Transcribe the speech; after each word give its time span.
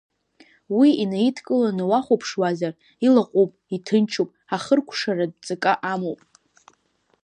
Уи 0.77 0.89
инеидкыланы 1.03 1.83
уахәаԥшуазар, 1.91 2.73
илаҟәуп, 3.05 3.51
иҭынчуп, 3.75 4.29
ахыркәшаратә 4.55 5.37
ҵакы 5.45 5.73
амоуп. 5.91 6.21